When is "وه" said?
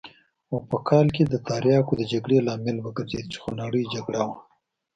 4.29-4.37